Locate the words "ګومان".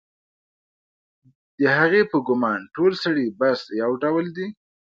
2.27-2.59